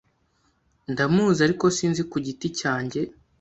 [0.91, 2.99] Ndamuzi, ariko sinzi ku giti cyanjye.